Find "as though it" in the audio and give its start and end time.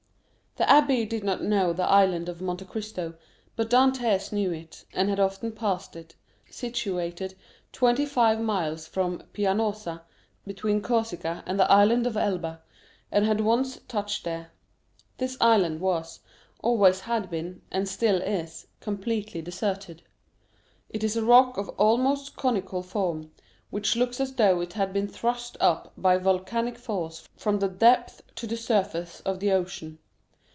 24.19-24.73